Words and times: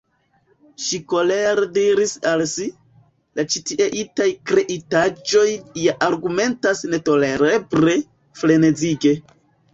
Ŝi 0.83 0.99
kolere 1.11 1.65
diris 1.75 2.13
al 2.31 2.43
si: 2.53 2.65
"La 3.41 3.45
ĉitieaj 3.57 4.31
kreitaĵoj 4.53 5.45
ja 5.83 5.95
argumentas 6.09 6.83
netolereble, 6.97 7.97
frenezige." 8.43 9.15